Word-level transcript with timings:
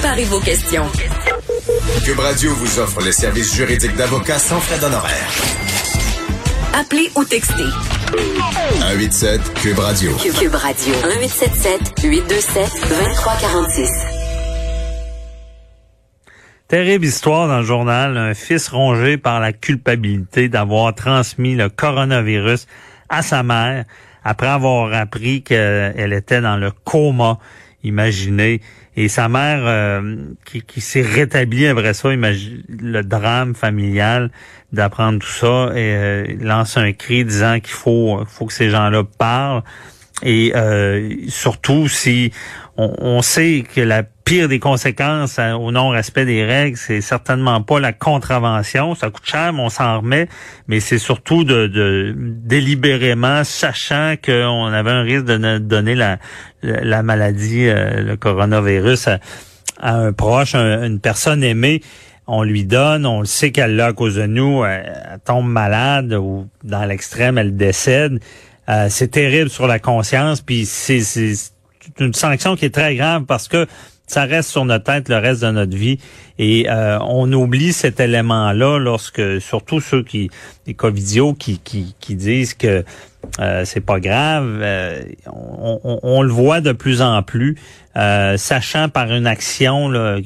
Préparez 0.00 0.24
vos 0.24 0.40
questions. 0.40 0.86
Cube 2.06 2.18
Radio 2.20 2.54
vous 2.54 2.78
offre 2.78 3.02
les 3.02 3.12
services 3.12 3.54
juridiques 3.54 3.94
d'avocats 3.96 4.38
sans 4.38 4.58
frais 4.58 4.78
d'honoraires. 4.78 5.30
Appelez 6.72 7.10
ou 7.16 7.24
textez. 7.24 7.68
187 8.80 9.54
Cube 9.60 9.78
Radio. 9.78 10.12
Cube 10.16 10.54
Radio. 10.54 10.94
1877 11.04 12.02
827 12.02 12.64
2346. 12.88 13.90
Terrible 16.68 17.04
histoire 17.04 17.48
dans 17.48 17.58
le 17.58 17.66
journal. 17.66 18.16
Un 18.16 18.32
fils 18.32 18.68
rongé 18.68 19.18
par 19.18 19.38
la 19.38 19.52
culpabilité 19.52 20.48
d'avoir 20.48 20.94
transmis 20.94 21.56
le 21.56 21.68
coronavirus 21.68 22.66
à 23.10 23.20
sa 23.20 23.42
mère 23.42 23.84
après 24.24 24.48
avoir 24.48 24.94
appris 24.94 25.42
qu'elle 25.42 26.14
était 26.14 26.40
dans 26.40 26.56
le 26.56 26.70
coma 26.70 27.38
imaginé. 27.84 28.60
Et 28.96 29.08
sa 29.08 29.28
mère, 29.28 29.60
euh, 29.64 30.16
qui, 30.44 30.62
qui 30.62 30.80
s'est 30.80 31.02
rétablie 31.02 31.66
après 31.66 31.94
ça, 31.94 32.12
imagine 32.12 32.62
le 32.68 33.02
drame 33.02 33.54
familial 33.54 34.30
d'apprendre 34.72 35.20
tout 35.20 35.28
ça, 35.28 35.70
et 35.74 35.94
euh, 35.94 36.26
lance 36.40 36.76
un 36.76 36.92
cri 36.92 37.24
disant 37.24 37.60
qu'il 37.60 37.72
faut, 37.72 38.22
faut 38.26 38.46
que 38.46 38.52
ces 38.52 38.70
gens-là 38.70 39.04
parlent. 39.18 39.62
Et 40.22 40.52
euh, 40.54 41.14
surtout, 41.28 41.88
si 41.88 42.32
on, 42.76 43.20
sait 43.20 43.64
que 43.74 43.80
la 43.80 44.02
pire 44.02 44.48
des 44.48 44.58
conséquences 44.58 45.38
au 45.38 45.70
non-respect 45.70 46.24
des 46.24 46.44
règles, 46.44 46.78
c'est 46.78 47.02
certainement 47.02 47.60
pas 47.62 47.78
la 47.78 47.92
contravention. 47.92 48.94
Ça 48.94 49.10
coûte 49.10 49.26
cher, 49.26 49.52
mais 49.52 49.60
on 49.60 49.68
s'en 49.68 50.00
remet. 50.00 50.28
Mais 50.66 50.80
c'est 50.80 50.98
surtout 50.98 51.44
de, 51.44 52.14
délibérément, 52.16 53.44
sachant 53.44 54.14
qu'on 54.22 54.66
avait 54.66 54.90
un 54.90 55.02
risque 55.02 55.26
de 55.26 55.58
donner 55.58 55.94
la, 55.94 56.18
la 56.62 57.02
maladie, 57.02 57.68
euh, 57.68 58.02
le 58.02 58.16
coronavirus, 58.16 59.08
à, 59.08 59.18
un 59.82 60.12
proche, 60.12 60.54
une 60.54 61.00
personne 61.00 61.42
aimée 61.42 61.82
on 62.32 62.44
lui 62.44 62.64
donne, 62.64 63.06
on 63.06 63.20
le 63.20 63.26
sait 63.26 63.50
qu'elle 63.50 63.74
l'a 63.74 63.86
à 63.86 63.92
cause 63.92 64.14
de 64.14 64.26
nous, 64.26 64.64
elle, 64.64 65.18
tombe 65.24 65.48
malade 65.48 66.12
ou 66.12 66.46
dans 66.62 66.84
l'extrême, 66.84 67.38
elle 67.38 67.56
décède. 67.56 68.20
Euh, 68.70 68.86
c'est 68.88 69.08
terrible 69.08 69.50
sur 69.50 69.66
la 69.66 69.78
conscience, 69.78 70.40
puis 70.40 70.64
c'est 70.64 71.02
une 71.98 72.14
sanction 72.14 72.56
qui 72.56 72.66
est 72.66 72.74
très 72.74 72.94
grave 72.94 73.24
parce 73.24 73.48
que 73.48 73.66
ça 74.10 74.24
reste 74.24 74.50
sur 74.50 74.64
notre 74.64 74.84
tête 74.84 75.08
le 75.08 75.18
reste 75.18 75.42
de 75.42 75.50
notre 75.50 75.76
vie. 75.76 75.98
Et 76.38 76.68
euh, 76.68 76.98
on 77.00 77.32
oublie 77.32 77.72
cet 77.72 78.00
élément-là 78.00 78.78
lorsque, 78.78 79.40
surtout 79.40 79.80
ceux 79.80 80.02
qui, 80.02 80.30
les 80.66 80.74
covidios 80.74 81.32
qui, 81.34 81.60
qui, 81.60 82.14
disent 82.16 82.54
que 82.54 82.84
euh, 83.38 83.64
c'est 83.64 83.80
pas 83.80 84.00
grave, 84.00 84.58
euh, 84.62 85.00
on, 85.26 86.22
le 86.22 86.32
voit 86.32 86.60
de 86.60 86.72
plus 86.72 87.02
en 87.02 87.22
plus, 87.22 87.56
sachant 87.94 88.88
par 88.88 89.12
une 89.12 89.26
action 89.28 89.88
là, 89.88 90.18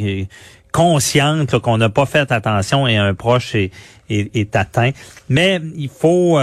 consciente 0.75 1.56
qu'on 1.61 1.78
n'a 1.78 1.89
pas 1.89 2.05
fait 2.05 2.33
attention 2.33 2.89
et 2.89 2.97
un 2.97 3.14
proche 3.14 3.55
est, 3.55 3.70
est, 4.11 4.56
atteint. 4.56 4.91
Mais 5.28 5.61
il 5.77 5.89
faut 5.89 6.36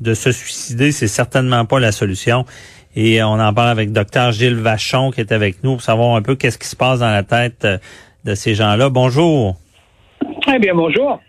de 0.00 0.14
se 0.14 0.30
suicider, 0.30 0.92
c'est 0.92 1.08
certainement 1.08 1.64
pas 1.64 1.80
la 1.80 1.90
solution. 1.90 2.44
Et 2.94 3.22
on 3.22 3.38
en 3.40 3.52
parle 3.52 3.70
avec 3.70 3.92
docteur 3.92 4.30
Gilles 4.30 4.54
Vachon 4.54 5.10
qui 5.10 5.20
est 5.20 5.32
avec 5.32 5.64
nous 5.64 5.72
pour 5.72 5.82
savoir 5.82 6.16
un 6.16 6.22
peu 6.22 6.36
qu'est-ce 6.36 6.58
qui 6.58 6.68
se 6.68 6.76
passe 6.76 7.00
dans 7.00 7.10
la 7.10 7.24
tête 7.24 7.64
euh, 7.64 7.78
de 8.24 8.34
ces 8.34 8.54
gens-là. 8.54 8.88
Bonjour. 8.88 9.56
Très 10.40 10.58
bien, 10.58 10.74
bonjour. 10.74 11.20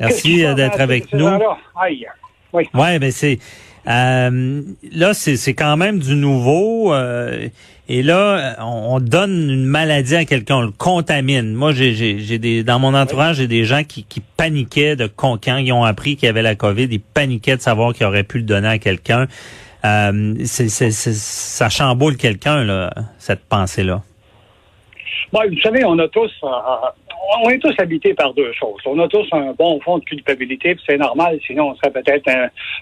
Merci 0.00 0.44
euh, 0.44 0.54
d'être 0.54 0.80
avec 0.80 1.12
nous. 1.12 1.28
Aïe. 1.76 2.06
Oui. 2.54 2.68
Ouais, 2.72 2.98
ben 2.98 3.10
c'est 3.10 3.38
euh, 3.88 4.62
là 4.92 5.14
c'est 5.14 5.54
quand 5.54 5.76
même 5.76 5.98
du 5.98 6.14
nouveau 6.14 6.94
euh, 6.94 7.48
et 7.88 8.02
là 8.02 8.56
on, 8.60 9.00
donne 9.00 9.50
une 9.50 9.64
maladie 9.64 10.16
à 10.16 10.24
quelqu'un, 10.24 10.56
on 10.56 10.62
le 10.62 10.70
contamine. 10.70 11.52
Moi 11.54 11.72
j'ai 11.72 11.94
j'ai 11.94 12.38
des 12.38 12.62
dans 12.62 12.78
mon 12.78 12.94
entourage 12.94 13.36
j'ai 13.36 13.48
des 13.48 13.64
gens 13.64 13.82
qui, 13.84 14.04
qui 14.04 14.20
paniquaient 14.20 14.96
de 14.96 15.06
quand 15.06 15.38
ils 15.46 15.72
ont 15.72 15.84
appris 15.84 16.16
qu'il 16.16 16.26
y 16.26 16.30
avait 16.30 16.42
la 16.42 16.54
Covid, 16.54 16.88
ils 16.90 17.00
paniquaient 17.00 17.56
de 17.56 17.62
savoir 17.62 17.92
qu'ils 17.92 18.06
auraient 18.06 18.24
pu 18.24 18.38
le 18.38 18.44
donner 18.44 18.68
à 18.68 18.78
quelqu'un. 18.78 19.26
Euh, 19.84 20.34
c'est, 20.44 20.68
ça 20.68 21.68
chamboule 21.68 22.16
quelqu'un, 22.16 22.64
là, 22.64 22.92
cette 23.18 23.44
pensée-là. 23.44 24.02
Bon, 25.32 25.40
vous 25.48 25.60
savez, 25.60 25.84
on 25.84 25.98
a 25.98 26.08
tous, 26.08 26.30
euh, 26.44 26.48
on 27.44 27.50
est 27.50 27.58
tous 27.58 27.74
habités 27.78 28.14
par 28.14 28.34
deux 28.34 28.52
choses. 28.52 28.80
On 28.86 28.98
a 28.98 29.08
tous 29.08 29.26
un 29.32 29.52
bon 29.52 29.80
fond 29.80 29.98
de 29.98 30.04
culpabilité, 30.04 30.74
puis 30.74 30.84
c'est 30.88 30.98
normal, 30.98 31.38
sinon 31.46 31.70
on 31.70 31.74
serait 31.76 31.90
peut-être 31.90 32.30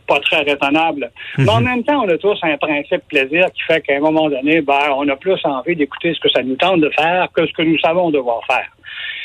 pas 0.06 0.20
très 0.20 0.42
raisonnable. 0.42 1.10
Mais 1.38 1.48
en 1.48 1.60
mhm. 1.60 1.66
même 1.66 1.84
temps, 1.84 2.02
on 2.04 2.08
a 2.08 2.18
tous 2.18 2.38
un 2.42 2.56
principe 2.56 3.02
plaisir 3.08 3.46
qui 3.52 3.62
fait 3.62 3.80
qu'à 3.80 3.96
un 3.96 4.00
moment 4.00 4.28
donné, 4.28 4.60
ben, 4.60 4.92
on 4.96 5.08
a 5.08 5.16
plus 5.16 5.38
envie 5.44 5.76
d'écouter 5.76 6.14
ce 6.14 6.20
que 6.20 6.28
ça 6.30 6.42
nous 6.42 6.56
tente 6.56 6.80
de 6.80 6.90
faire 6.90 7.28
que 7.34 7.46
ce 7.46 7.52
que 7.52 7.62
nous 7.62 7.78
savons 7.78 8.10
devoir 8.10 8.40
faire. 8.46 8.68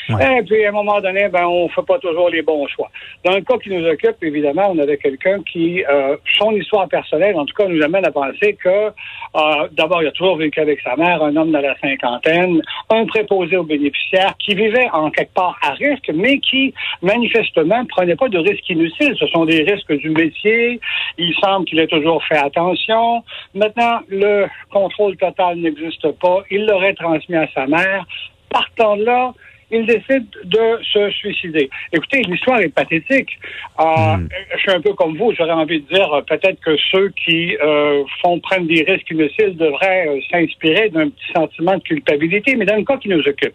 Et 0.08 0.42
puis, 0.42 0.64
à 0.64 0.68
un 0.68 0.72
moment 0.72 1.00
donné, 1.00 1.28
ben, 1.28 1.46
on 1.46 1.68
fait 1.68 1.82
pas 1.82 1.98
toujours 1.98 2.28
les 2.30 2.42
bons 2.42 2.66
choix. 2.68 2.90
Dans 3.24 3.34
le 3.34 3.40
cas 3.40 3.58
qui 3.58 3.70
nous 3.70 3.84
occupe, 3.86 4.16
évidemment, 4.22 4.70
on 4.70 4.78
avait 4.78 4.98
quelqu'un 4.98 5.42
qui, 5.42 5.84
euh, 5.84 6.16
son 6.38 6.52
histoire 6.52 6.88
personnelle, 6.88 7.36
en 7.36 7.44
tout 7.44 7.54
cas, 7.54 7.66
nous 7.66 7.82
amène 7.82 8.06
à 8.06 8.12
penser 8.12 8.56
que, 8.62 8.68
euh, 8.68 9.68
d'abord, 9.72 10.02
il 10.02 10.08
a 10.08 10.12
toujours 10.12 10.36
vécu 10.36 10.60
avec 10.60 10.80
sa 10.82 10.96
mère, 10.96 11.22
un 11.22 11.34
homme 11.36 11.50
de 11.50 11.58
la 11.58 11.76
cinquantaine, 11.78 12.62
un 12.90 13.04
préposé 13.06 13.56
aux 13.56 13.64
bénéficiaires, 13.64 14.34
qui 14.38 14.54
vivait 14.54 14.88
en 14.92 15.10
quelque 15.10 15.34
part 15.34 15.58
à 15.62 15.72
risque, 15.72 16.10
mais 16.14 16.38
qui, 16.38 16.72
manifestement, 17.02 17.84
prenait 17.86 18.16
pas 18.16 18.28
de 18.28 18.38
risques 18.38 18.68
inutiles. 18.68 19.16
Ce 19.18 19.26
sont 19.28 19.44
des 19.44 19.62
risques 19.62 19.92
du 19.92 20.10
métier. 20.10 20.80
Il 21.18 21.34
semble 21.42 21.66
qu'il 21.66 21.80
ait 21.80 21.86
toujours 21.86 22.22
fait 22.24 22.38
attention. 22.38 23.22
Maintenant, 23.54 24.00
le 24.08 24.46
contrôle 24.70 25.16
total 25.16 25.58
n'existe 25.58 26.10
pas. 26.20 26.42
Il 26.50 26.66
l'aurait 26.66 26.94
transmis 26.94 27.36
à 27.36 27.48
sa 27.54 27.66
mère. 27.66 28.04
Partant 28.48 28.96
de 28.96 29.04
là, 29.04 29.32
il 29.70 29.86
décide 29.86 30.26
de 30.44 30.78
se 30.92 31.10
suicider. 31.10 31.68
Écoutez, 31.92 32.22
l'histoire 32.22 32.60
est 32.60 32.72
pathétique. 32.72 33.38
Euh, 33.80 34.16
hmm. 34.16 34.28
Je 34.54 34.58
suis 34.58 34.70
un 34.70 34.80
peu 34.80 34.92
comme 34.94 35.16
vous, 35.16 35.32
j'aurais 35.36 35.52
envie 35.52 35.80
de 35.80 35.88
dire 35.94 36.12
euh, 36.12 36.22
peut-être 36.22 36.60
que 36.60 36.76
ceux 36.90 37.08
qui 37.24 37.56
euh, 37.56 38.04
font 38.22 38.38
prendre 38.40 38.66
des 38.68 38.84
risques 38.84 39.10
inutiles 39.10 39.56
devraient 39.56 40.20
s'inspirer 40.30 40.90
d'un 40.90 41.08
petit 41.08 41.32
sentiment 41.34 41.76
de 41.76 41.82
culpabilité, 41.82 42.54
mais 42.56 42.64
dans 42.64 42.76
le 42.76 42.84
cas 42.84 42.96
qui 42.96 43.08
nous 43.08 43.26
occupe. 43.26 43.54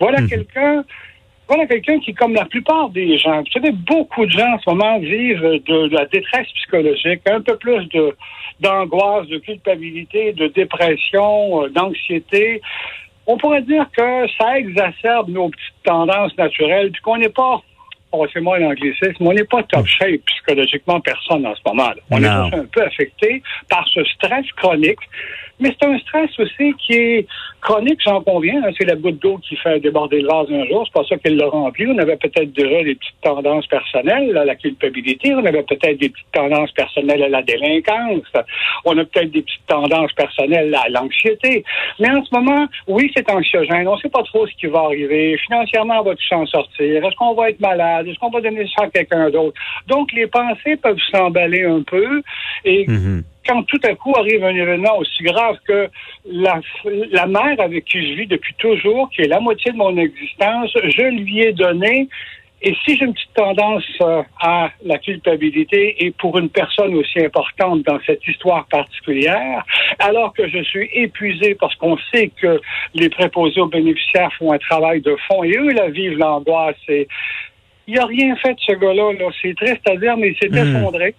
Voilà 0.00 0.20
hmm. 0.20 0.28
quelqu'un 0.28 0.84
voilà 1.48 1.66
quelqu'un 1.66 1.98
qui, 1.98 2.14
comme 2.14 2.32
la 2.34 2.46
plupart 2.46 2.88
des 2.90 3.18
gens, 3.18 3.40
vous 3.40 3.50
savez, 3.52 3.72
beaucoup 3.72 4.24
de 4.24 4.30
gens 4.30 4.54
en 4.54 4.58
ce 4.58 4.70
moment 4.70 4.98
vivent 5.00 5.42
de, 5.42 5.88
de 5.88 5.94
la 5.94 6.06
détresse 6.06 6.46
psychologique, 6.54 7.20
un 7.26 7.42
peu 7.42 7.56
plus 7.58 7.84
de 7.88 8.16
d'angoisse, 8.60 9.26
de 9.26 9.38
culpabilité, 9.38 10.32
de 10.32 10.46
dépression, 10.46 11.66
d'anxiété 11.68 12.62
on 13.26 13.36
pourrait 13.36 13.62
dire 13.62 13.86
que 13.96 14.26
ça 14.38 14.58
exacerbe 14.58 15.28
nos 15.28 15.48
petites 15.48 15.82
tendances 15.84 16.36
naturelles, 16.36 16.90
puis 16.90 17.02
qu'on 17.02 17.18
n'est 17.18 17.28
pas, 17.28 17.62
passez-moi 18.12 18.58
l'anglicisme, 18.58 19.26
on 19.26 19.32
n'est 19.32 19.44
pas 19.44 19.62
top 19.64 19.86
shape 19.86 20.20
psychologiquement 20.26 21.00
personne 21.00 21.46
en 21.46 21.54
ce 21.54 21.60
moment. 21.66 21.90
-là. 21.90 22.00
On 22.10 22.18
est 22.18 22.50
tous 22.50 22.56
un 22.56 22.66
peu 22.66 22.82
affecté 22.82 23.42
par 23.68 23.86
ce 23.88 24.04
stress 24.04 24.46
chronique 24.56 25.00
mais 25.62 25.70
c'est 25.80 25.86
un 25.86 25.98
stress 26.00 26.30
aussi 26.40 26.74
qui 26.84 26.94
est 26.94 27.26
chronique, 27.60 28.00
j'en 28.04 28.20
conviens. 28.20 28.60
Hein. 28.64 28.70
C'est 28.76 28.84
la 28.84 28.96
goutte 28.96 29.20
d'eau 29.20 29.38
qui 29.38 29.54
fait 29.56 29.78
déborder 29.78 30.20
le 30.20 30.26
vase 30.26 30.50
un 30.50 30.66
jour. 30.66 30.84
C'est 30.86 30.92
pas 30.92 31.06
ça 31.08 31.16
qu'il 31.18 31.36
l'a 31.36 31.46
rempli. 31.46 31.86
On 31.86 31.98
avait 31.98 32.16
peut-être 32.16 32.52
déjà 32.52 32.82
des 32.82 32.96
petites 32.96 33.20
tendances 33.22 33.66
personnelles 33.68 34.36
à 34.36 34.44
la 34.44 34.56
culpabilité. 34.56 35.32
On 35.34 35.44
avait 35.44 35.62
peut-être 35.62 35.98
des 35.98 36.08
petites 36.08 36.32
tendances 36.32 36.72
personnelles 36.72 37.22
à 37.22 37.28
la 37.28 37.42
délinquance. 37.42 38.26
On 38.84 38.98
a 38.98 39.04
peut-être 39.04 39.30
des 39.30 39.42
petites 39.42 39.66
tendances 39.68 40.12
personnelles 40.14 40.74
à 40.74 40.88
l'anxiété. 40.88 41.64
Mais 42.00 42.10
en 42.10 42.24
ce 42.24 42.34
moment, 42.34 42.66
oui, 42.88 43.12
c'est 43.14 43.30
anxiogène. 43.30 43.86
On 43.86 43.94
ne 43.94 44.00
sait 44.00 44.10
pas 44.10 44.24
trop 44.24 44.46
ce 44.48 44.54
qui 44.56 44.66
va 44.66 44.80
arriver. 44.80 45.38
Financièrement, 45.46 46.00
on 46.00 46.04
va-tu 46.04 46.26
s'en 46.26 46.44
sortir? 46.46 47.04
Est-ce 47.04 47.14
qu'on 47.14 47.34
va 47.34 47.50
être 47.50 47.60
malade? 47.60 48.01
Est-ce 48.06 48.18
qu'on 48.18 48.30
va 48.30 48.40
donner 48.40 48.66
ça 48.76 48.84
à 48.84 48.88
quelqu'un 48.88 49.30
d'autre? 49.30 49.60
Donc, 49.86 50.12
les 50.12 50.26
pensées 50.26 50.76
peuvent 50.76 51.00
s'emballer 51.10 51.64
un 51.64 51.82
peu. 51.82 52.22
Et 52.64 52.86
mm-hmm 52.86 53.22
quand 53.46 53.62
tout 53.64 53.80
à 53.82 53.94
coup 53.96 54.12
arrive 54.16 54.44
un 54.44 54.54
événement 54.54 54.98
aussi 54.98 55.24
grave 55.24 55.56
que 55.66 55.88
la, 56.26 56.60
la 57.10 57.26
mère 57.26 57.60
avec 57.60 57.86
qui 57.86 58.00
je 58.06 58.14
vis 58.14 58.26
depuis 58.28 58.54
toujours, 58.54 59.10
qui 59.10 59.22
est 59.22 59.28
la 59.28 59.40
moitié 59.40 59.72
de 59.72 59.76
mon 59.76 59.96
existence, 59.96 60.70
je 60.74 61.02
lui 61.02 61.40
ai 61.40 61.52
donné 61.52 62.08
et 62.64 62.76
si 62.84 62.96
j'ai 62.96 63.06
une 63.06 63.12
petite 63.12 63.34
tendance 63.34 63.84
euh, 64.02 64.22
à 64.40 64.70
la 64.84 64.98
culpabilité 64.98 65.96
et 66.04 66.12
pour 66.12 66.38
une 66.38 66.48
personne 66.48 66.94
aussi 66.94 67.18
importante 67.18 67.82
dans 67.82 67.98
cette 68.06 68.24
histoire 68.24 68.66
particulière, 68.66 69.64
alors 69.98 70.32
que 70.32 70.48
je 70.48 70.62
suis 70.62 70.88
épuisé 70.92 71.56
parce 71.56 71.74
qu'on 71.74 71.98
sait 72.12 72.30
que 72.40 72.60
les 72.94 73.08
préposés 73.08 73.60
aux 73.60 73.66
bénéficiaires 73.66 74.32
font 74.38 74.52
un 74.52 74.58
travail 74.58 75.00
de 75.00 75.16
fond 75.26 75.42
et 75.42 75.56
eux, 75.56 75.72
la 75.72 75.90
vivent 75.90 76.18
l'angoisse. 76.18 76.76
Et 76.86 77.08
il 77.86 77.94
n'a 77.94 78.06
rien 78.06 78.36
fait 78.36 78.56
ce 78.66 78.72
gars-là. 78.72 79.12
-là, 79.12 79.32
C'est 79.40 79.54
triste 79.54 79.88
à 79.88 79.96
dire, 79.96 80.16
mais 80.16 80.30
il 80.30 80.36
s'est 80.36 80.48
hmm. 80.48 80.76
effondré. 80.76 81.14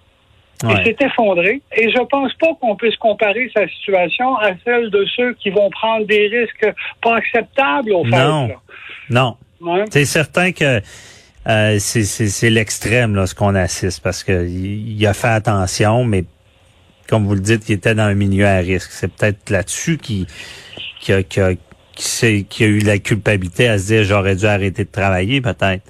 Il 0.64 0.84
s'est 0.84 0.96
effondré. 1.02 1.62
Et 1.76 1.92
je 1.92 2.02
pense 2.10 2.34
pas 2.36 2.54
qu'on 2.60 2.76
puisse 2.76 2.96
comparer 2.98 3.52
sa 3.54 3.68
situation 3.68 4.38
à 4.38 4.52
celle 4.64 4.90
de 4.90 5.06
ceux 5.16 5.34
qui 5.34 5.50
vont 5.50 5.70
prendre 5.70 6.06
des 6.06 6.28
risques 6.28 6.74
pas 7.02 7.18
acceptables 7.18 7.92
au 7.92 8.06
fait. 8.06 8.12
Non. 8.12 8.50
Non. 9.10 9.38
C'est 9.92 10.06
certain 10.06 10.52
que 10.52 10.82
euh, 11.48 11.80
c'est 11.80 12.50
l'extrême 12.50 13.16
là 13.16 13.28
ce 13.28 13.36
qu'on 13.36 13.56
assiste 13.56 14.02
parce 14.02 14.24
que 14.24 14.48
il, 14.48 15.06
a 15.06 15.14
fait 15.14 15.28
attention, 15.28 16.06
mais 16.06 16.24
comme 17.08 17.26
vous 17.26 17.36
le 17.36 17.42
dites, 17.42 17.68
il 17.70 17.74
était 17.74 17.96
dans 17.96 18.04
un 18.04 18.14
milieu 18.14 18.46
à 18.46 18.58
risque. 18.58 18.92
C'est 18.92 19.12
peut-être 19.14 19.50
là-dessus 19.50 19.98
qui, 19.98 20.26
qui, 21.02 21.12
a, 21.12 21.24
qui, 21.24 22.46
qui 22.46 22.64
a 22.64 22.68
eu 22.68 22.80
la 22.80 22.98
culpabilité 23.00 23.68
à 23.68 23.78
se 23.78 23.88
dire 23.88 24.04
j'aurais 24.04 24.36
dû 24.36 24.46
arrêter 24.46 24.86
de 24.86 24.92
travailler 24.92 25.42
peut-être. 25.42 25.84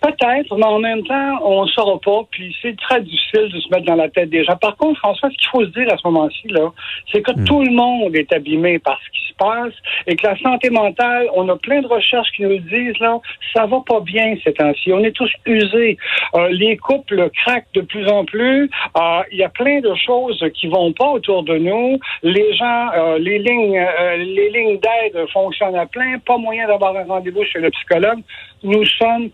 Peut-être, 0.00 0.56
mais 0.56 0.64
en 0.64 0.78
même 0.78 1.02
temps, 1.04 1.38
on 1.42 1.64
ne 1.64 1.68
saura 1.70 1.98
pas, 1.98 2.20
puis 2.30 2.54
c'est 2.62 2.76
très 2.78 3.00
difficile 3.00 3.48
de 3.52 3.60
se 3.60 3.68
mettre 3.70 3.84
dans 3.84 3.96
la 3.96 4.08
tête 4.08 4.30
des 4.30 4.44
gens. 4.44 4.56
Par 4.56 4.76
contre, 4.76 4.98
François, 5.00 5.28
ce 5.28 5.36
qu'il 5.36 5.48
faut 5.48 5.64
se 5.64 5.70
dire 5.70 5.92
à 5.92 5.96
ce 5.96 6.06
moment-ci, 6.06 6.46
là, 6.48 6.72
c'est 7.12 7.20
que 7.20 7.32
hmm. 7.32 7.44
tout 7.44 7.64
le 7.64 7.72
monde 7.72 8.14
est 8.14 8.32
abîmé 8.32 8.78
par 8.78 8.98
ce 9.04 9.10
qui 9.10 9.28
se 9.28 9.34
passe 9.34 9.74
et 10.06 10.14
que 10.14 10.24
la 10.24 10.38
santé 10.38 10.70
mentale, 10.70 11.28
on 11.34 11.48
a 11.48 11.56
plein 11.56 11.80
de 11.80 11.88
recherches 11.88 12.30
qui 12.36 12.42
nous 12.42 12.58
disent, 12.58 12.98
là, 13.00 13.18
ça 13.52 13.66
va 13.66 13.80
pas 13.86 14.00
bien 14.00 14.36
ces 14.44 14.52
temps-ci. 14.52 14.92
On 14.92 15.02
est 15.02 15.10
tous 15.10 15.30
usés. 15.46 15.96
Euh, 16.34 16.48
les 16.50 16.76
couples 16.76 17.28
craquent 17.30 17.72
de 17.74 17.80
plus 17.80 18.06
en 18.08 18.24
plus. 18.24 18.70
Euh, 18.96 19.22
il 19.32 19.38
y 19.38 19.44
a 19.44 19.48
plein 19.48 19.80
de 19.80 19.94
choses 20.06 20.44
qui 20.54 20.68
vont 20.68 20.92
pas 20.92 21.08
autour 21.08 21.42
de 21.42 21.58
nous. 21.58 21.98
Les 22.22 22.54
gens, 22.54 22.88
euh, 22.96 23.18
les 23.18 23.38
lignes, 23.40 23.84
les 24.18 24.50
lignes 24.50 24.78
d'aide 24.78 25.26
fonctionnent 25.32 25.76
à 25.76 25.86
plein. 25.86 26.18
Pas 26.20 26.38
moyen 26.38 26.68
d'avoir 26.68 26.96
un 26.96 27.04
rendez-vous 27.04 27.44
chez 27.44 27.58
le 27.58 27.70
psychologue 27.70 28.20
nous 28.62 28.84
sommes 28.86 29.30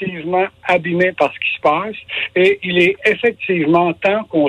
collectivement 0.00 0.46
abîmés 0.64 1.12
par 1.12 1.32
ce 1.32 1.38
qui 1.38 1.56
se 1.56 1.60
passe 1.60 1.96
et 2.36 2.58
il 2.62 2.78
est 2.78 2.96
effectivement 3.04 3.92
temps 3.94 4.24
qu'on 4.24 4.48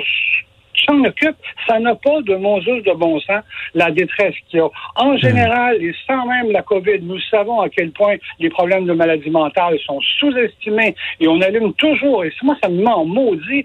s'en 0.86 1.04
occupe, 1.04 1.36
ça 1.68 1.78
n'a 1.78 1.94
pas 1.94 2.20
de 2.22 2.34
Moses 2.34 2.64
de 2.64 2.92
bon 2.94 3.20
sens, 3.20 3.44
la 3.74 3.92
détresse 3.92 4.34
qu'il 4.48 4.58
y 4.58 4.62
a. 4.62 4.68
En 4.96 5.16
général, 5.16 5.76
et 5.80 5.94
sans 6.08 6.26
même 6.26 6.50
la 6.50 6.62
COVID, 6.62 6.98
nous 7.02 7.20
savons 7.30 7.60
à 7.60 7.68
quel 7.68 7.92
point 7.92 8.16
les 8.40 8.50
problèmes 8.50 8.86
de 8.86 8.92
maladie 8.92 9.30
mentale 9.30 9.78
sont 9.86 10.00
sous-estimés 10.18 10.96
et 11.20 11.28
on 11.28 11.40
allume 11.40 11.72
toujours, 11.74 12.24
et 12.24 12.32
moi, 12.42 12.56
ça 12.60 12.68
me 12.68 12.84
en 12.84 13.04
maudit. 13.04 13.64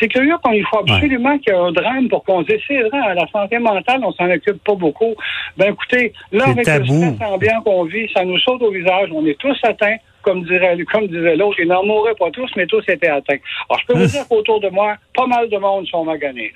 C'est 0.00 0.08
curieux 0.08 0.36
quand 0.42 0.52
il 0.52 0.64
faut 0.64 0.78
absolument 0.78 1.36
qu'il 1.38 1.52
y 1.52 1.56
ait 1.56 1.60
un 1.60 1.72
drame 1.72 2.08
pour 2.08 2.24
qu'on 2.24 2.40
déciderait 2.42 3.06
à 3.06 3.14
la 3.14 3.26
santé 3.28 3.58
mentale, 3.58 4.00
on 4.02 4.12
s'en 4.12 4.30
occupe 4.30 4.62
pas 4.64 4.74
beaucoup. 4.74 5.14
Ben 5.58 5.72
écoutez, 5.72 6.14
là, 6.32 6.46
avec 6.46 6.66
le 6.66 6.84
stress 6.86 7.20
ambiant 7.20 7.60
qu'on 7.62 7.84
vit, 7.84 8.08
ça 8.14 8.24
nous 8.24 8.38
saute 8.38 8.62
au 8.62 8.70
visage, 8.70 9.10
on 9.12 9.26
est 9.26 9.38
tous 9.38 9.58
atteints 9.62 9.96
comme 10.26 10.42
dirait, 10.42 10.76
comme 10.92 11.06
disait 11.06 11.36
l'autre, 11.36 11.56
ils 11.60 11.68
n'en 11.68 11.84
mourraient 11.84 12.16
pas 12.18 12.30
tous, 12.32 12.50
mais 12.56 12.66
tous 12.66 12.82
étaient 12.88 13.08
atteints. 13.08 13.38
Alors, 13.70 13.80
je 13.80 13.86
peux 13.86 13.94
vous 13.94 14.04
hum. 14.04 14.08
dire 14.08 14.28
qu'autour 14.28 14.60
de 14.60 14.68
moi, 14.68 14.96
pas 15.14 15.26
mal 15.26 15.48
de 15.48 15.56
monde 15.56 15.86
sont 15.86 16.04
maganés. 16.04 16.52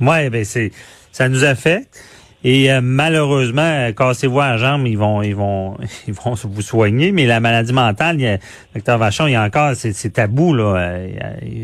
Oui, 0.00 0.28
ben 0.28 0.44
c'est 0.44 0.70
ça 1.12 1.28
nous 1.28 1.44
affecte. 1.44 1.98
Et 2.44 2.70
euh, 2.70 2.80
malheureusement, 2.82 3.90
cassez-vous 3.96 4.38
la 4.38 4.56
jambe, 4.56 4.86
ils 4.86 4.98
vont, 4.98 5.22
ils 5.22 5.34
vont, 5.34 5.76
ils 6.08 6.14
vont 6.14 6.34
vous 6.34 6.62
soigner. 6.62 7.12
Mais 7.12 7.26
la 7.26 7.40
maladie 7.40 7.72
mentale, 7.72 8.20
il 8.20 8.38
docteur 8.74 8.98
Vachon, 8.98 9.26
il 9.26 9.32
y 9.32 9.36
a 9.36 9.42
encore, 9.42 9.74
c'est 9.74 10.12
tabou 10.12 10.52
là. 10.52 10.76
Euh, 10.76 11.08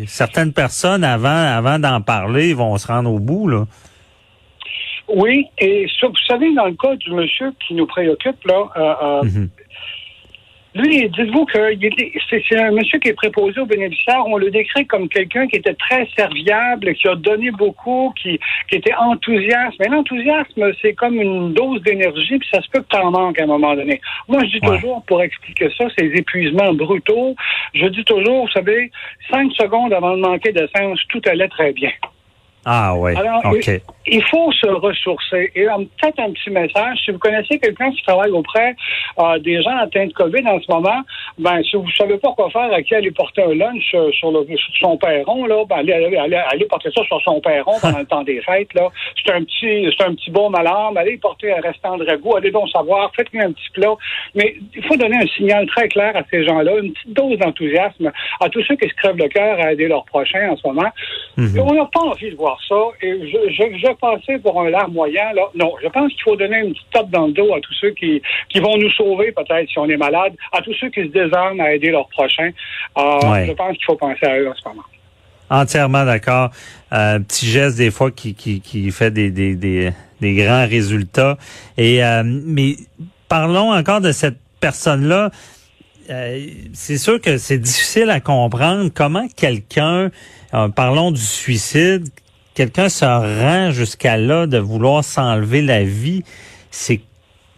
certaines 0.07 0.53
personnes, 0.53 1.05
avant, 1.05 1.29
avant 1.29 1.79
d'en 1.79 2.01
parler, 2.01 2.55
vont 2.55 2.77
se 2.79 2.87
rendre 2.87 3.13
au 3.13 3.19
bout 3.19 3.49
là. 3.49 3.65
Oui, 5.09 5.47
et 5.59 5.87
vous 6.03 6.13
savez, 6.27 6.55
dans 6.55 6.67
le 6.67 6.75
cas 6.75 6.97
du 6.97 7.13
monsieur 7.13 7.53
qui 7.67 7.75
nous 7.75 7.87
préoccupe 7.87 8.43
là, 8.47 8.65
euh, 8.77 9.23
mm-hmm. 9.23 9.49
Lui, 10.75 11.09
dites-vous 11.11 11.45
que 11.45 11.59
c'est 12.31 12.59
un 12.59 12.71
monsieur 12.71 12.99
qui 12.99 13.09
est 13.09 13.15
préposé 13.15 13.61
aux 13.61 13.67
bénéficiaires. 13.67 14.25
On 14.27 14.39
le 14.39 14.51
décrit 14.51 14.87
comme 14.87 15.07
quelqu'un 15.09 15.47
qui 15.47 15.57
était 15.57 15.75
très 15.75 16.09
serviable, 16.17 16.95
qui 16.95 17.09
a 17.09 17.15
donné 17.15 17.51
beaucoup, 17.51 18.13
qui, 18.21 18.41
qui 18.69 18.77
était 18.77 18.95
enthousiaste. 18.95 19.77
Mais 19.81 19.89
l'enthousiasme, 19.89 20.73
c'est 20.81 20.95
comme 20.95 21.21
une 21.21 21.53
dose 21.53 21.83
d'énergie, 21.83 22.39
puis 22.39 22.49
ça 22.51 22.63
se 22.63 22.71
peut 22.71 22.81
que 22.81 22.97
en 22.97 23.11
manques 23.11 23.39
à 23.39 23.45
un 23.45 23.49
moment 23.49 23.75
donné. 23.75 24.01
Moi, 24.29 24.41
je 24.45 24.53
dis 24.53 24.61
toujours, 24.61 25.03
pour 25.05 25.23
expliquer 25.23 25.69
ça, 25.77 25.85
ces 25.99 26.07
épuisements 26.07 26.73
brutaux, 26.73 27.35
je 27.75 27.87
dis 27.87 28.05
toujours, 28.05 28.47
vous 28.47 28.53
savez, 28.53 28.91
cinq 29.31 29.53
secondes 29.53 29.93
avant 29.93 30.17
de 30.17 30.23
manquer 30.23 30.53
d'essence, 30.53 31.01
tout 31.11 31.21
allait 31.27 31.49
très 31.49 31.73
bien. 31.73 31.91
Ah 32.65 32.95
oui. 32.97 33.15
Alors, 33.17 33.43
il 34.07 34.23
faut 34.25 34.51
se 34.53 34.67
ressourcer. 34.67 35.53
Et 35.55 35.65
peut-être 35.65 36.19
un 36.19 36.33
petit 36.33 36.51
message, 36.51 36.99
si 37.05 37.11
vous 37.11 37.19
connaissez 37.19 37.59
quelqu'un 37.59 37.91
qui 37.93 38.03
travaille 38.03 38.31
auprès 38.31 38.75
euh, 39.19 39.39
des 39.39 39.63
gens 39.63 39.77
atteints 39.77 40.07
de 40.07 40.13
COVID 40.13 40.47
en 40.47 40.61
ce 40.61 40.71
moment, 40.71 41.03
ben 41.39 41.63
si 41.63 41.77
vous 41.77 41.91
savez 41.97 42.19
pas 42.19 42.33
quoi 42.33 42.51
faire, 42.51 42.73
à 42.73 42.83
qui 42.83 42.95
aller 42.95 43.11
porter 43.11 43.43
un 43.43 43.55
lunch 43.55 43.95
euh, 43.95 44.11
sur, 44.13 44.33
le, 44.33 44.47
son 44.81 44.97
perron, 44.97 45.47
là, 45.47 45.65
ben 45.69 45.77
allez, 45.77 45.93
allez, 45.93 46.37
allez, 46.37 46.65
porter 46.67 46.91
ça 46.95 47.05
sur 47.05 47.21
son 47.23 47.41
perron 47.41 47.75
pendant 47.81 47.99
le 47.99 48.07
temps 48.07 48.23
des 48.23 48.41
fêtes. 48.41 48.75
Là. 48.75 48.89
C'est 49.25 49.33
un 49.33 49.45
petit 49.45 49.95
c'est 49.97 50.05
un 50.05 50.15
petit 50.15 50.31
bon 50.31 50.51
malade. 50.51 50.97
Allez 50.97 51.17
porter 51.19 51.53
un 51.53 51.61
restant 51.61 51.97
de 51.97 52.05
ragoût, 52.05 52.37
allez 52.37 52.51
donc 52.51 52.69
savoir, 52.71 53.13
faites-lui 53.15 53.41
un 53.41 53.53
petit 53.53 53.71
plat. 53.73 53.95
Mais 54.35 54.57
il 54.75 54.83
faut 54.85 54.97
donner 54.97 55.17
un 55.17 55.27
signal 55.37 55.67
très 55.67 55.89
clair 55.89 56.17
à 56.17 56.23
ces 56.31 56.45
gens-là, 56.45 56.79
une 56.79 56.93
petite 56.93 57.13
dose 57.13 57.39
d'enthousiasme 57.39 58.11
à 58.41 58.49
tous 58.49 58.63
ceux 58.65 58.77
qui 58.77 58.89
se 58.89 58.95
crèvent 58.95 59.17
le 59.17 59.29
cœur 59.29 59.61
à 59.61 59.73
aider 59.73 59.87
leurs 59.87 60.05
prochains 60.05 60.51
en 60.51 60.57
ce 60.57 60.67
moment. 60.67 60.91
Mhm. 61.37 61.61
On 61.61 61.75
n'a 61.75 61.85
pas 61.87 62.01
envie 62.01 62.31
de 62.31 62.37
voir 62.37 62.59
ça. 62.69 62.75
Et 63.01 63.31
je, 63.31 63.53
je, 63.53 63.79
je 63.79 63.92
passer 63.95 64.39
pour 64.39 64.61
un 64.61 64.71
lard 64.71 64.91
moyen. 64.91 65.33
Là. 65.35 65.43
Non, 65.55 65.73
je 65.83 65.89
pense 65.89 66.13
qu'il 66.13 66.23
faut 66.23 66.37
donner 66.37 66.59
une 66.59 66.73
petite 66.73 66.91
tape 66.93 67.11
dans 67.11 67.27
le 67.27 67.33
dos 67.33 67.55
à 67.55 67.61
tous 67.61 67.75
ceux 67.81 67.91
qui, 67.91 68.23
qui 68.49 68.61
vont 68.61 68.77
nous 68.77 68.91
sauver 68.91 69.33
peut-être 69.33 69.69
si 69.69 69.79
on 69.79 69.89
est 69.89 69.97
malade, 69.97 70.35
à 70.53 70.61
tous 70.63 70.75
ceux 70.81 70.91
qui 70.91 71.03
se 71.03 71.09
désarment 71.09 71.61
à 71.61 71.73
aider 71.73 71.91
leurs 71.91 72.09
prochains. 72.09 72.51
Euh, 72.99 73.47
je 73.47 73.53
pense 73.53 73.77
qu'il 73.77 73.85
faut 73.85 73.97
penser 73.97 74.27
à 74.27 74.39
eux 74.39 74.49
en 74.49 74.55
ce 74.55 74.69
moment. 74.69 74.85
Entièrement 75.51 76.05
d'accord. 76.05 76.51
Euh, 76.93 77.19
petit 77.19 77.47
geste 77.47 77.77
des 77.77 77.91
fois 77.91 78.11
qui, 78.11 78.35
qui, 78.35 78.61
qui 78.61 78.91
fait 78.91 79.11
des, 79.11 79.31
des, 79.31 79.55
des, 79.55 79.91
des 80.21 80.35
grands 80.35 80.67
résultats. 80.67 81.37
Et 81.77 82.03
euh, 82.03 82.23
mais 82.25 82.77
parlons 83.29 83.73
encore 83.73 84.01
de 84.01 84.13
cette 84.13 84.39
personne-là. 84.61 85.31
Euh, 86.11 86.47
c'est 86.73 86.99
sûr 86.99 87.21
que 87.21 87.37
c'est 87.37 87.59
difficile 87.59 88.11
à 88.11 88.21
comprendre 88.21 88.91
comment 88.95 89.27
quelqu'un, 89.37 90.11
euh, 90.53 90.69
parlons 90.69 91.11
du 91.11 91.21
suicide, 91.21 92.09
quelqu'un 92.55 92.89
se 92.89 93.05
rend 93.05 93.71
jusqu'à 93.71 94.17
là 94.17 94.47
de 94.47 94.59
vouloir 94.59 95.05
s'enlever 95.05 95.63
la 95.63 95.85
vie, 95.85 96.23
c'est 96.71 97.01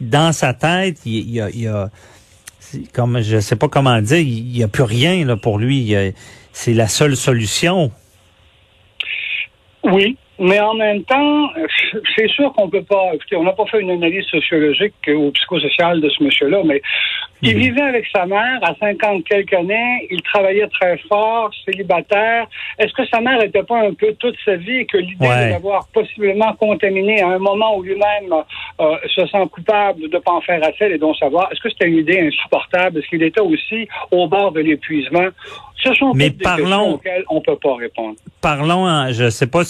dans 0.01 0.33
sa 0.33 0.55
tête, 0.55 0.99
il, 1.05 1.31
y 1.31 1.41
a, 1.41 1.91
comme 2.93 3.21
je 3.21 3.41
sais 3.41 3.57
pas 3.57 3.69
comment 3.69 4.01
dire, 4.01 4.19
il 4.19 4.53
n'y 4.53 4.63
a 4.63 4.69
plus 4.69 4.83
rien 4.83 5.25
là 5.25 5.37
pour 5.37 5.59
lui. 5.59 5.95
C'est 6.53 6.75
la 6.75 6.89
seule 6.89 7.17
solution. 7.17 7.91
Oui, 9.83 10.17
mais 10.39 10.61
en 10.61 10.75
même 10.75 11.05
temps, 11.05 11.51
c'est 12.17 12.29
sûr 12.29 12.53
qu'on 12.53 12.69
peut 12.69 12.83
pas. 12.83 13.11
Écoutez, 13.15 13.37
on 13.37 13.45
n'a 13.45 13.53
pas 13.53 13.67
fait 13.67 13.81
une 13.81 13.91
analyse 13.91 14.25
sociologique 14.27 14.95
ou 15.09 15.31
psychosociale 15.31 16.01
de 16.01 16.09
ce 16.09 16.23
monsieur-là, 16.25 16.63
mais 16.65 16.83
il 17.43 17.57
vivait 17.57 17.83
avec 17.83 18.07
sa 18.13 18.27
mère 18.27 18.59
à 18.63 18.75
50 18.75 19.25
quelques 19.25 19.53
années. 19.53 20.09
Il 20.11 20.23
travaillait 20.23 20.67
très 20.69 20.97
fort, 21.09 21.51
célibataire. 21.65 22.47
Est-ce 22.79 22.93
que 22.95 23.07
sa 23.07 23.21
mère 23.21 23.39
n'était 23.39 23.63
pas 23.63 23.81
un 23.81 23.93
peu 23.93 24.15
toute 24.15 24.37
sa 24.45 24.57
vie 24.57 24.79
et 24.79 24.87
que 24.87 24.97
l'idée 24.97 25.29
de 25.29 25.51
l'avoir 25.51 25.87
possiblement 25.93 26.53
contaminé 26.55 27.23
à 27.23 27.29
un 27.29 27.39
moment 27.39 27.77
où 27.77 27.83
lui-même 27.83 28.35
euh, 28.81 28.97
se 29.15 29.27
sent 29.27 29.47
coupable 29.53 30.03
de 30.03 30.09
ne 30.09 30.19
pas 30.19 30.33
en 30.33 30.41
faire 30.41 30.61
assez 30.65 30.93
et 30.93 30.99
donc 30.99 31.17
savoir, 31.17 31.51
est-ce 31.53 31.61
que 31.61 31.71
c'était 31.71 31.87
une 31.89 31.99
idée 31.99 32.21
insupportable? 32.21 32.99
Est-ce 32.99 33.09
qu'il 33.09 33.23
était 33.23 33.41
aussi 33.41 33.89
au 34.11 34.27
bord 34.27 34.53
de 34.53 34.61
l'épuisement? 34.61 35.29
Ce 35.83 35.93
sont 35.95 36.13
Mais 36.15 36.31
des 36.31 36.39
questions 36.45 36.95
auxquelles 36.95 37.25
on 37.29 37.41
peut 37.41 37.57
pas 37.57 37.77
répondre. 37.77 38.17
Parlons, 38.41 39.13
je 39.13 39.31
sais 39.31 39.47
pas, 39.47 39.63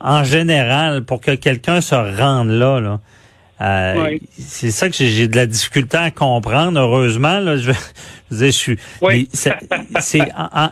en 0.00 0.24
général, 0.24 1.04
pour 1.04 1.20
que 1.20 1.34
quelqu'un 1.36 1.80
se 1.80 1.94
rende 1.94 2.48
là, 2.48 2.80
là 2.80 3.00
euh, 3.60 4.18
c'est 4.38 4.70
ça 4.70 4.88
que 4.88 4.94
j'ai 4.94 5.28
de 5.28 5.36
la 5.36 5.46
difficulté 5.46 5.96
à 5.96 6.10
comprendre. 6.10 6.80
Heureusement, 6.80 7.40
là, 7.40 7.56
je, 7.58 7.72
je, 8.30 8.36
je 8.46 8.50
suis. 8.50 8.78
Oui. 9.02 9.28
C'est 9.32 9.52
en, 10.34 10.70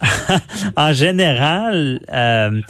en, 0.76 0.92
général, 0.92 2.00
euh, 2.12 2.60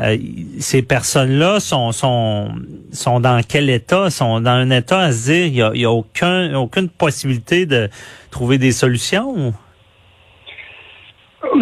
euh, 0.00 0.18
ces 0.60 0.82
personnes-là 0.82 1.60
sont 1.60 1.92
sont 1.92 2.50
sont 2.92 3.20
dans 3.20 3.40
quel 3.46 3.70
état? 3.70 4.10
Sont 4.10 4.40
dans 4.40 4.50
un 4.50 4.70
état 4.70 5.00
à 5.00 5.12
se 5.12 5.24
dire 5.30 5.46
il 5.46 5.54
y 5.54 5.62
a, 5.62 5.70
y 5.74 5.84
a 5.84 5.90
aucun 5.90 6.54
aucune 6.54 6.88
possibilité 6.88 7.64
de 7.64 7.88
trouver 8.30 8.58
des 8.58 8.72
solutions? 8.72 9.54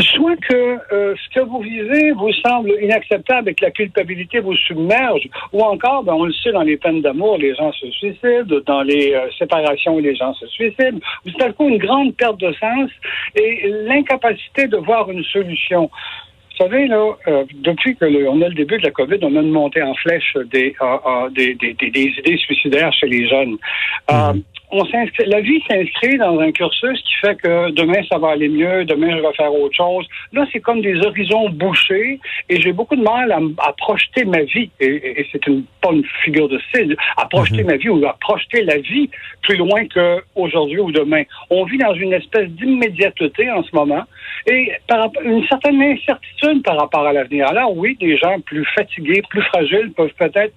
Soit 0.00 0.36
que 0.36 0.78
euh, 0.92 1.14
ce 1.16 1.34
que 1.34 1.44
vous 1.44 1.60
vivez 1.60 2.12
vous 2.12 2.32
semble 2.44 2.72
inacceptable 2.80 3.50
et 3.50 3.54
que 3.54 3.64
la 3.64 3.70
culpabilité 3.70 4.40
vous 4.40 4.56
submerge, 4.56 5.28
ou 5.52 5.62
encore, 5.62 6.04
ben, 6.04 6.14
on 6.14 6.24
le 6.24 6.32
sait, 6.32 6.52
dans 6.52 6.62
les 6.62 6.76
peines 6.76 7.02
d'amour, 7.02 7.38
les 7.38 7.54
gens 7.54 7.72
se 7.72 7.90
suicident, 7.90 8.60
dans 8.66 8.82
les 8.82 9.14
euh, 9.14 9.28
séparations, 9.38 9.98
les 9.98 10.14
gens 10.14 10.34
se 10.34 10.46
suicident. 10.46 10.98
C'est 11.26 11.42
à 11.42 11.52
coup 11.52 11.68
une 11.68 11.78
grande 11.78 12.14
perte 12.16 12.40
de 12.40 12.52
sens 12.52 12.90
et 13.34 13.68
l'incapacité 13.86 14.66
de 14.66 14.76
voir 14.78 15.10
une 15.10 15.24
solution. 15.24 15.90
Vous 16.50 16.66
savez, 16.68 16.86
là, 16.86 17.14
euh, 17.28 17.44
depuis 17.54 17.96
que 17.96 18.04
on 18.28 18.40
a 18.42 18.48
le 18.48 18.54
début 18.54 18.78
de 18.78 18.84
la 18.84 18.90
COVID, 18.90 19.18
on 19.22 19.36
a 19.36 19.40
une 19.40 19.50
montée 19.50 19.82
en 19.82 19.94
flèche 19.94 20.36
des, 20.52 20.74
des, 21.34 21.54
des, 21.54 21.74
des, 21.74 22.12
idées 22.18 22.36
suicidaires 22.36 22.92
chez 22.92 23.08
les 23.08 23.28
jeunes. 23.28 23.56
Mhm 24.10 24.42
on 24.72 24.84
s'inscrit, 24.86 25.26
la 25.26 25.40
vie 25.40 25.62
s'inscrit 25.70 26.16
dans 26.16 26.40
un 26.40 26.50
cursus 26.50 27.00
qui 27.02 27.14
fait 27.20 27.36
que 27.36 27.70
demain 27.72 28.02
ça 28.10 28.18
va 28.18 28.30
aller 28.30 28.48
mieux, 28.48 28.84
demain 28.86 29.14
je 29.16 29.22
vais 29.22 29.32
faire 29.34 29.54
autre 29.54 29.76
chose. 29.76 30.06
Là, 30.32 30.46
c'est 30.50 30.60
comme 30.60 30.80
des 30.80 30.96
horizons 31.04 31.50
bouchés 31.50 32.18
et 32.48 32.60
j'ai 32.60 32.72
beaucoup 32.72 32.96
de 32.96 33.02
mal 33.02 33.30
à, 33.30 33.72
projeter 33.74 34.24
ma 34.24 34.42
vie. 34.42 34.70
Et, 34.80 35.26
c'est 35.30 35.46
une, 35.46 35.64
pas 35.82 35.90
une 35.92 36.04
figure 36.24 36.48
de 36.48 36.58
style, 36.70 36.96
à 37.18 37.26
projeter 37.26 37.62
mhm. 37.62 37.66
ma 37.66 37.76
vie 37.76 37.90
ou 37.90 38.04
à 38.06 38.16
projeter 38.18 38.64
la 38.64 38.78
vie 38.78 39.10
plus 39.42 39.56
loin 39.56 39.84
qu'aujourd'hui 39.86 40.78
ou 40.78 40.90
demain. 40.90 41.22
On 41.50 41.64
vit 41.64 41.78
dans 41.78 41.94
une 41.94 42.14
espèce 42.14 42.48
d'immédiateté 42.48 43.50
en 43.50 43.62
ce 43.62 43.74
moment 43.74 44.04
et 44.46 44.72
une 45.24 45.46
certaine 45.46 45.80
incertitude 45.82 46.62
par 46.62 46.78
rapport 46.78 47.06
à 47.06 47.12
l'avenir. 47.12 47.48
Alors 47.48 47.76
oui, 47.76 47.96
des 48.00 48.16
gens 48.16 48.40
plus 48.40 48.64
fatigués, 48.74 49.22
plus 49.30 49.42
fragiles 49.42 49.92
peuvent 49.92 50.14
peut-être 50.18 50.54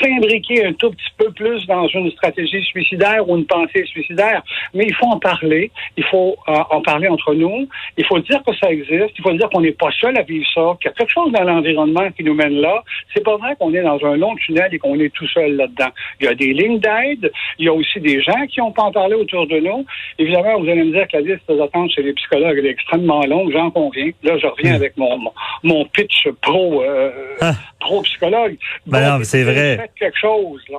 s'imbriquer 0.00 0.66
un 0.66 0.72
tout 0.72 0.90
petit 0.90 1.12
peu 1.16 1.30
plus 1.32 1.66
dans 1.66 1.86
une 1.88 2.10
stratégie 2.12 2.62
suicidaire 2.64 3.28
ou 3.28 3.36
une 3.36 3.46
pensée 3.46 3.84
suicidaire, 3.86 4.42
mais 4.74 4.84
il 4.86 4.94
faut 4.94 5.06
en 5.06 5.18
parler, 5.18 5.70
il 5.96 6.04
faut 6.04 6.36
euh, 6.48 6.52
en 6.70 6.80
parler 6.82 7.08
entre 7.08 7.34
nous, 7.34 7.68
il 7.96 8.04
faut 8.06 8.18
dire 8.20 8.42
que 8.46 8.54
ça 8.56 8.70
existe, 8.70 9.12
il 9.18 9.22
faut 9.22 9.32
dire 9.32 9.48
qu'on 9.50 9.60
n'est 9.60 9.72
pas 9.72 9.90
seul 10.00 10.16
à 10.16 10.22
vivre 10.22 10.46
ça, 10.54 10.76
qu'il 10.80 10.90
y 10.90 10.92
a 10.92 10.94
quelque 10.94 11.12
chose 11.12 11.32
dans 11.32 11.44
l'environnement 11.44 12.10
qui 12.16 12.24
nous 12.24 12.34
mène 12.34 12.60
là. 12.60 12.82
C'est 13.14 13.24
pas 13.24 13.36
vrai 13.36 13.56
qu'on 13.58 13.72
est 13.74 13.82
dans 13.82 13.98
un 14.04 14.16
long 14.16 14.34
tunnel 14.36 14.72
et 14.72 14.78
qu'on 14.78 14.98
est 14.98 15.12
tout 15.12 15.26
seul 15.28 15.56
là-dedans. 15.56 15.90
Il 16.20 16.26
y 16.26 16.28
a 16.28 16.34
des 16.34 16.52
lignes 16.52 16.78
d'aide, 16.78 17.30
il 17.58 17.66
y 17.66 17.68
a 17.68 17.72
aussi 17.72 18.00
des 18.00 18.20
gens 18.22 18.46
qui 18.48 18.60
n'ont 18.60 18.72
pas 18.72 18.82
en 18.82 18.92
parlé 18.92 19.14
autour 19.14 19.46
de 19.46 19.58
nous. 19.58 19.84
Évidemment, 20.18 20.60
vous 20.60 20.68
allez 20.68 20.84
me 20.84 20.92
dire 20.92 21.06
que 21.08 21.16
la 21.16 21.22
liste 21.22 21.50
d'attente 21.50 21.90
chez 21.90 22.02
les 22.02 22.12
psychologues 22.12 22.58
est 22.58 22.70
extrêmement 22.88 23.24
longue, 23.26 23.52
j'en 23.52 23.70
conviens. 23.70 24.10
Là, 24.22 24.38
je 24.38 24.46
reviens 24.46 24.72
hmm. 24.72 24.76
avec 24.76 24.96
mon, 24.96 25.18
mon, 25.62 25.84
pitch 25.86 26.28
pro, 26.40 26.82
euh, 26.82 27.10
ah. 27.40 27.54
pro 27.80 28.02
psychologue. 28.02 28.56
Ben 28.86 29.18
non, 29.18 29.24
c'est 29.24 29.44
vrai. 29.44 29.90
quelque 29.98 30.18
chose, 30.18 30.60
là. 30.70 30.78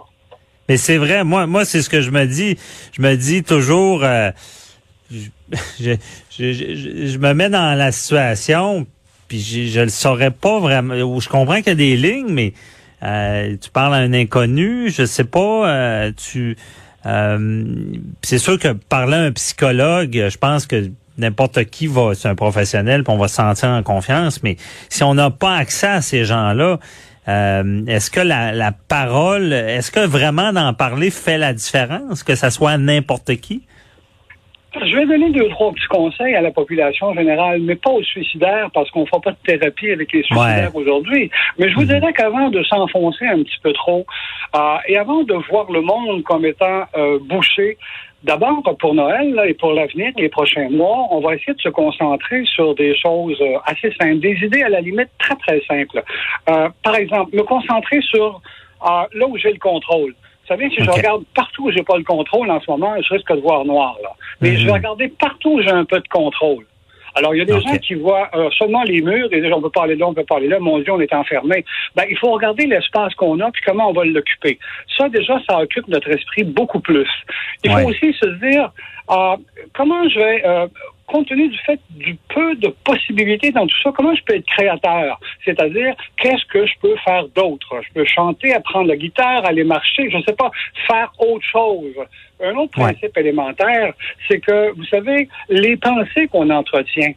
Mais 0.68 0.78
c'est 0.78 0.98
vrai, 0.98 1.24
moi, 1.24 1.48
moi, 1.48 1.66
c'est 1.66 1.82
ce 1.82 1.90
que 1.90 2.02
je 2.02 2.12
me 2.12 2.26
dis. 2.26 2.58
Je 2.94 3.02
me 3.02 3.16
dis 3.16 3.44
toujours, 3.44 4.04
euh, 4.04 4.30
je, 5.10 5.30
je, 5.80 5.96
je, 6.30 7.18
me 7.18 7.34
mets 7.34 7.50
dans 7.50 7.76
la 7.76 7.92
situation, 7.92 8.86
puis 9.28 9.40
je, 9.40 9.80
ne 9.80 9.86
le 9.86 9.90
saurais 9.90 10.30
pas 10.30 10.60
vraiment. 10.60 10.94
Je 11.20 11.28
comprends 11.28 11.58
qu'il 11.58 11.68
y 11.68 11.72
a 11.72 11.76
des 11.76 11.96
lignes, 11.96 12.30
mais 12.30 12.54
euh, 13.02 13.58
tu 13.60 13.72
parles 13.72 13.96
à 13.96 13.98
un 13.98 14.14
inconnu, 14.14 14.92
je 14.92 15.06
sais 15.06 15.24
pas. 15.24 15.68
Euh, 15.70 16.12
tu, 16.16 16.56
c'est 18.22 18.38
sûr 18.38 18.60
que 18.60 18.74
parler 18.74 19.16
à 19.16 19.22
un 19.22 19.32
psychologue, 19.32 20.28
je 20.30 20.38
pense 20.38 20.68
que 20.68 20.92
n'importe 21.20 21.66
qui 21.66 21.88
va, 21.88 22.14
c'est 22.16 22.28
un 22.28 22.36
professionnel, 22.36 23.04
puis 23.04 23.14
on 23.14 23.18
va 23.18 23.28
se 23.28 23.36
sentir 23.36 23.70
en 23.70 23.84
confiance. 23.84 24.44
Mais 24.44 24.56
si 24.90 25.04
on 25.04 25.14
n'a 25.14 25.30
pas 25.30 25.56
accès 25.56 25.88
à 25.88 26.02
ces 26.02 26.26
gens-là, 26.26 26.80
euh, 27.28 27.86
est-ce 27.88 28.10
que 28.10 28.22
la, 28.22 28.52
la 28.52 28.72
parole, 28.72 29.54
est-ce 29.54 29.92
que 29.92 30.06
vraiment 30.06 30.52
d'en 30.52 30.74
parler 30.74 31.12
fait 31.12 31.38
la 31.38 31.54
différence, 31.54 32.24
que 32.24 32.36
ça 32.36 32.50
soit 32.50 32.78
n'importe 32.78 33.36
qui? 33.36 33.64
Je 34.76 34.96
vais 34.96 35.06
donner 35.08 35.32
deux, 35.32 35.50
trois 35.50 35.72
petits 35.72 35.88
conseils 35.88 36.36
à 36.36 36.42
la 36.42 36.52
population 36.52 37.14
générale, 37.16 37.60
mais 37.62 37.76
pas 37.76 37.90
aux 37.90 38.04
suicidaires, 38.04 38.70
parce 38.72 38.90
qu'on 38.92 39.02
ne 39.02 39.06
fera 39.08 39.20
pas 39.20 39.32
de 39.32 39.38
thérapie 39.44 39.90
avec 39.90 40.12
les 40.14 40.22
suicidaires 40.22 40.76
aujourd'hui. 40.76 41.32
Mais 41.58 41.70
je 41.70 41.76
vous 41.76 41.82
mhm. 41.82 41.88
dirais 41.88 42.14
qu'avant 42.14 42.50
de 42.50 42.62
s'enfoncer 42.64 43.26
un 43.26 43.42
petit 43.42 43.58
peu 43.64 43.74
trop, 43.74 44.06
euh, 44.56 44.78
et 44.88 44.98
avant 44.98 45.24
de 45.24 45.34
voir 45.50 45.72
le 45.72 45.82
monde 45.82 46.22
comme 46.24 46.46
étant 46.46 46.84
euh, 46.96 47.18
bouché, 47.20 47.78
D'abord, 48.24 48.62
pour 48.80 48.94
Noël 48.94 49.34
là, 49.34 49.48
et 49.48 49.54
pour 49.54 49.72
l'avenir, 49.72 50.12
les 50.18 50.28
prochains 50.28 50.70
mois, 50.70 51.08
on 51.12 51.22
va 51.22 51.36
essayer 51.36 51.54
de 51.54 51.62
se 51.62 51.70
concentrer 51.70 52.44
sur 52.46 52.76
des 52.76 52.94
choses 52.98 53.40
euh, 53.42 53.58
assez 53.66 53.94
simples, 54.00 54.20
des 54.20 54.38
idées 54.44 54.64
à 54.64 54.70
la 54.70 54.82
limite 54.82 55.10
très, 55.20 55.36
très 55.36 55.62
simples. 55.66 56.04
Euh, 56.50 56.68
par 56.84 56.96
exemple, 56.96 57.34
me 57.36 57.44
concentrer 57.44 58.02
sur 58.02 58.42
euh, 58.84 59.04
là 59.14 59.28
où 59.28 59.38
j'ai 59.38 59.54
le 59.54 59.60
contrôle. 59.60 60.12
Vous 60.12 60.48
savez, 60.56 60.70
si 60.70 60.84
je 60.84 60.90
regarde 60.90 61.24
partout 61.34 61.68
où 61.68 61.72
j'ai 61.72 61.84
pas 61.84 61.98
le 61.98 62.04
contrôle 62.04 62.50
en 62.52 62.60
ce 62.60 62.70
moment, 62.70 62.94
je 63.02 63.14
risque 63.14 63.32
de 63.32 63.40
voir 63.40 63.64
noir. 63.64 63.96
Là. 64.04 64.10
Mais 64.42 64.58
je 64.58 64.66
vais 64.66 64.72
mhm. 64.72 64.78
regarder 64.78 65.08
partout 65.08 65.52
où 65.52 65.62
j'ai 65.62 65.72
un 65.72 65.86
peu 65.86 66.00
de 66.00 66.08
contrôle. 66.10 66.66
Alors, 67.20 67.36
il 67.36 67.40
y 67.40 67.42
a 67.42 67.46
des 67.46 67.60
gens 67.60 67.78
qui 67.78 67.96
voient 67.96 68.30
euh, 68.34 68.50
seulement 68.58 68.82
les 68.84 69.02
murs 69.02 69.28
et 69.34 69.42
disent 69.42 69.52
on 69.52 69.62
peut 69.62 69.70
pas 69.70 69.84
aller 69.84 69.98
là, 69.98 70.08
on 70.08 70.14
peut 70.14 70.24
pas 70.24 70.38
aller 70.38 70.48
là, 70.48 70.58
mon 70.58 70.80
Dieu, 70.80 70.94
on 70.94 71.02
est 71.02 71.14
enfermé. 71.14 71.66
Ben, 71.94 72.06
il 72.10 72.18
faut 72.18 72.32
regarder 72.32 72.66
l'espace 72.66 73.14
qu'on 73.16 73.38
a 73.42 73.52
puis 73.52 73.62
comment 73.66 73.90
on 73.90 73.94
va 73.94 74.06
l'occuper. 74.06 74.58
Ça, 74.98 75.10
déjà, 75.10 75.38
ça 75.50 75.60
occupe 75.60 75.90
notre 75.90 76.10
esprit 76.12 76.46
beaucoup 76.46 76.80
plus. 76.80 77.10
Il 77.66 77.72
faut 77.72 77.90
aussi 77.90 78.14
se 78.14 78.28
dire 78.48 78.72
euh, 79.12 79.36
comment 79.74 80.08
je 80.08 80.18
vais 80.18 80.46
euh, 80.46 80.68
compte 81.10 81.28
tenu 81.28 81.50
du 81.50 81.58
fait 81.58 81.80
du 81.90 82.16
peu 82.34 82.56
de 82.56 82.70
possibilités 82.84 83.52
dans 83.52 83.68
tout 83.68 83.76
ça, 83.84 83.92
comment 83.96 84.16
je 84.16 84.24
peux 84.24 84.36
être 84.36 84.46
créateur? 84.46 85.20
C'est-à-dire, 85.44 85.96
qu'est-ce 86.18 86.46
que 86.46 86.66
je 86.66 86.74
peux 86.82 86.96
faire 87.04 87.28
d'autre? 87.36 87.82
Je 87.88 87.94
peux 87.94 88.06
chanter, 88.06 88.54
apprendre 88.54 88.88
la 88.88 88.96
guitare, 88.96 89.46
aller 89.46 89.64
marcher, 89.64 90.10
je 90.10 90.18
ne 90.18 90.24
sais 90.24 90.34
pas, 90.34 90.52
faire 90.88 91.12
autre 91.20 91.46
chose. 91.46 91.96
Un 92.42 92.56
autre 92.56 92.72
principe 92.72 93.18
élémentaire, 93.18 93.94
c'est 94.28 94.40
que, 94.40 94.72
vous 94.76 94.86
savez, 94.86 95.28
les 95.50 95.76
pensées 95.76 96.28
qu'on 96.28 96.50
entretient, 96.50 97.12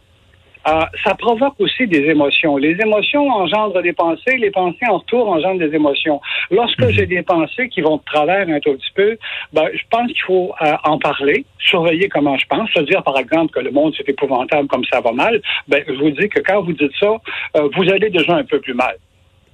euh, 0.68 0.84
ça 1.04 1.14
provoque 1.14 1.54
aussi 1.58 1.86
des 1.86 2.04
émotions. 2.10 2.56
Les 2.56 2.76
émotions 2.80 3.28
engendrent 3.28 3.82
des 3.82 3.92
pensées, 3.92 4.36
les 4.38 4.50
pensées 4.50 4.86
en 4.88 4.98
retour 4.98 5.28
engendrent 5.28 5.58
des 5.58 5.74
émotions. 5.74 6.20
Lorsque 6.50 6.82
mhm. 6.82 6.90
j'ai 6.90 7.06
des 7.06 7.22
pensées 7.22 7.68
qui 7.68 7.80
vont 7.80 7.96
de 7.96 8.02
travers 8.04 8.48
un 8.48 8.60
tout 8.60 8.74
petit 8.74 8.92
peu, 8.94 9.18
ben, 9.52 9.66
je 9.72 9.82
pense 9.90 10.06
qu'il 10.06 10.22
faut 10.22 10.52
euh, 10.62 10.74
en 10.84 10.98
parler, 10.98 11.44
surveiller 11.58 12.08
comment 12.08 12.38
je 12.38 12.46
pense, 12.46 12.70
se 12.70 12.80
dire 12.80 13.02
par 13.02 13.18
exemple 13.18 13.52
que 13.52 13.60
le 13.60 13.70
monde 13.70 13.92
c'est 13.96 14.08
épouvantable 14.08 14.68
comme 14.68 14.84
ça 14.84 15.00
va 15.00 15.12
mal. 15.12 15.40
Ben, 15.66 15.82
je 15.86 15.94
vous 15.94 16.10
dis 16.10 16.28
que 16.28 16.40
quand 16.40 16.62
vous 16.62 16.72
dites 16.72 16.92
ça, 16.98 17.12
euh, 17.56 17.68
vous 17.74 17.90
allez 17.90 18.10
déjà 18.10 18.36
un 18.36 18.44
peu 18.44 18.60
plus 18.60 18.74
mal. 18.74 18.96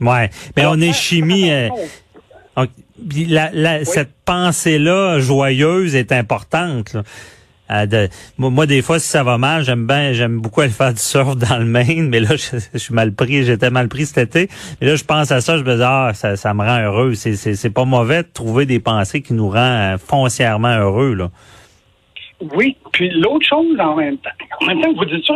Ouais, 0.00 0.28
mais 0.56 0.66
on 0.66 0.78
est 0.80 0.92
chimie. 0.92 1.50
Cette 3.84 4.14
pensée-là 4.24 5.20
joyeuse 5.20 5.96
est 5.96 6.12
importante. 6.12 6.96
Moi, 8.38 8.66
des 8.66 8.82
fois, 8.82 8.98
si 8.98 9.08
ça 9.08 9.22
va 9.22 9.38
mal, 9.38 9.64
j'aime 9.64 9.86
bien, 9.86 10.12
j'aime 10.12 10.40
beaucoup 10.40 10.60
aller 10.60 10.70
faire 10.70 10.92
du 10.94 11.00
surf 11.00 11.36
dans 11.36 11.58
le 11.58 11.64
Maine, 11.64 12.08
mais 12.08 12.20
là, 12.20 12.30
je, 12.72 12.78
suis 12.78 12.94
mal 12.94 13.12
pris, 13.12 13.44
j'étais 13.44 13.70
mal 13.70 13.88
pris 13.88 14.06
cet 14.06 14.18
été. 14.18 14.48
Mais 14.80 14.88
là, 14.88 14.96
je 14.96 15.04
pense 15.04 15.30
à 15.30 15.40
ça, 15.40 15.58
je 15.58 15.62
me 15.62 15.76
dis, 15.76 15.82
ah, 15.84 16.12
ça, 16.14 16.36
ça 16.36 16.54
me 16.54 16.62
rend 16.62 16.80
heureux. 16.80 17.14
C'est, 17.14 17.36
c'est, 17.36 17.54
c'est 17.54 17.70
pas 17.70 17.84
mauvais 17.84 18.22
de 18.22 18.28
trouver 18.32 18.66
des 18.66 18.80
pensées 18.80 19.22
qui 19.22 19.34
nous 19.34 19.48
rendent 19.48 19.94
euh, 19.94 19.98
foncièrement 19.98 20.76
heureux, 20.76 21.14
là. 21.14 21.30
Oui, 22.40 22.76
puis 22.92 23.10
l'autre 23.10 23.44
chose 23.48 23.80
en 23.80 23.96
même 23.96 24.16
temps, 24.18 24.30
en 24.60 24.66
même 24.66 24.80
temps 24.80 24.92
que 24.92 24.98
vous 24.98 25.04
dites 25.06 25.24
ça, 25.26 25.34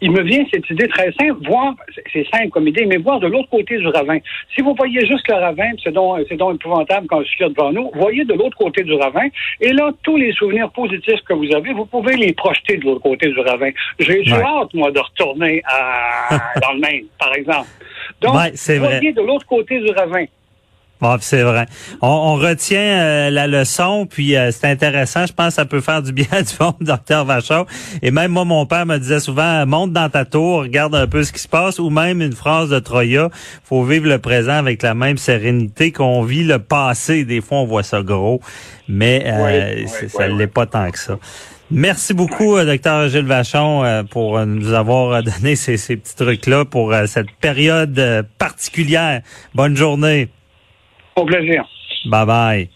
il 0.00 0.10
me 0.10 0.22
vient 0.22 0.44
cette 0.52 0.68
idée 0.68 0.88
très 0.88 1.12
simple, 1.12 1.36
voir, 1.46 1.74
c'est 2.12 2.26
simple 2.32 2.48
comme 2.48 2.66
idée, 2.66 2.84
mais 2.84 2.96
voir 2.96 3.20
de 3.20 3.28
l'autre 3.28 3.48
côté 3.48 3.78
du 3.78 3.86
ravin. 3.86 4.18
Si 4.54 4.60
vous 4.60 4.74
voyez 4.76 5.06
juste 5.06 5.28
le 5.28 5.34
ravin, 5.34 5.70
c'est 5.84 5.92
donc, 5.92 6.18
c'est 6.28 6.36
donc 6.36 6.56
épouvantable 6.56 7.06
quand 7.06 7.22
je 7.22 7.28
suis 7.28 7.44
devant 7.48 7.70
nous, 7.70 7.92
voyez 7.94 8.24
de 8.24 8.34
l'autre 8.34 8.56
côté 8.56 8.82
du 8.82 8.94
ravin, 8.94 9.28
et 9.60 9.72
là, 9.72 9.92
tous 10.02 10.16
les 10.16 10.32
souvenirs 10.32 10.70
positifs 10.70 11.20
que 11.28 11.32
vous 11.32 11.54
avez, 11.54 11.72
vous 11.72 11.86
pouvez 11.86 12.16
les 12.16 12.32
projeter 12.32 12.78
de 12.78 12.86
l'autre 12.86 13.02
côté 13.02 13.28
du 13.28 13.38
ravin. 13.38 13.70
J'ai 14.00 14.24
hâte, 14.32 14.74
moi, 14.74 14.90
de 14.90 14.98
retourner 14.98 15.62
à, 15.64 16.40
dans 16.60 16.72
le 16.72 16.80
Maine, 16.80 17.04
par 17.20 17.32
exemple. 17.34 17.68
Donc, 18.20 18.32
voyez 18.32 19.12
de 19.12 19.22
l'autre 19.22 19.46
côté 19.46 19.78
du 19.78 19.92
ravin. 19.92 20.24
Bon, 21.00 21.16
c'est 21.20 21.42
vrai. 21.42 21.64
On, 22.02 22.34
retient 22.34 23.00
euh, 23.00 23.30
la 23.30 23.46
leçon, 23.46 24.06
puis 24.06 24.36
euh, 24.36 24.50
c'est 24.50 24.66
intéressant. 24.66 25.24
Je 25.24 25.32
pense 25.32 25.48
que 25.48 25.54
ça 25.54 25.64
peut 25.64 25.80
faire 25.80 26.02
du 26.02 26.12
bien 26.12 26.26
du 26.30 26.52
monde, 26.60 26.74
docteur 26.80 27.24
Vachon. 27.24 27.64
Et 28.02 28.10
même 28.10 28.32
moi, 28.32 28.44
mon 28.44 28.66
père 28.66 28.84
me 28.84 28.98
disait 28.98 29.20
souvent, 29.20 29.64
monte 29.64 29.92
dans 29.94 30.10
ta 30.10 30.26
tour, 30.26 30.60
regarde 30.60 30.94
un 30.94 31.06
peu 31.06 31.22
ce 31.22 31.32
qui 31.32 31.40
se 31.40 31.48
passe, 31.48 31.78
ou 31.78 31.88
même 31.88 32.20
une 32.20 32.34
phrase 32.34 32.68
de 32.68 32.78
Troya, 32.78 33.30
faut 33.64 33.82
vivre 33.82 34.08
le 34.08 34.18
présent 34.18 34.52
avec 34.52 34.82
la 34.82 34.94
même 34.94 35.16
sérénité 35.16 35.90
qu'on 35.90 36.22
vit 36.22 36.44
le 36.44 36.58
passé. 36.58 37.24
Des 37.24 37.40
fois, 37.40 37.58
on 37.58 37.66
voit 37.66 37.82
ça 37.82 38.02
gros, 38.02 38.42
mais 38.86 39.22
euh, 39.24 39.86
ça 40.08 40.28
ne 40.28 40.36
l'est 40.36 40.46
pas 40.48 40.66
tant 40.66 40.90
que 40.90 40.98
ça. 40.98 41.18
Merci 41.70 42.12
beaucoup, 42.12 42.60
docteur 42.60 43.08
Gilles 43.08 43.26
Vachon, 43.26 44.04
pour 44.10 44.44
nous 44.44 44.72
avoir 44.72 45.22
donné 45.22 45.54
ces, 45.54 45.76
ces 45.76 45.96
petits 45.96 46.16
trucs-là 46.16 46.64
pour 46.64 46.92
cette 47.06 47.30
période 47.40 48.26
particulière. 48.38 49.22
Bonne 49.54 49.76
journée. 49.76 50.30
Au 51.16 51.24
plaisir. 51.24 51.64
Bye 52.06 52.26
bye. 52.26 52.68